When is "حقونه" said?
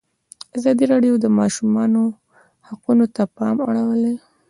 2.67-3.05